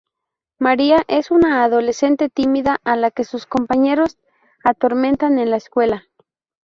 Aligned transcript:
Maria 0.57 1.03
es 1.07 1.29
una 1.29 1.63
adolescente 1.63 2.27
tímida 2.27 2.81
a 2.83 2.95
la 2.95 3.11
que 3.11 3.23
sus 3.23 3.45
compañeros 3.45 4.17
atormentan 4.63 5.37
en 5.37 5.51
la 5.51 5.57
escuela. 5.57 6.05